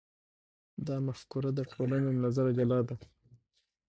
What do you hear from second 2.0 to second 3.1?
له نظره جلا ده.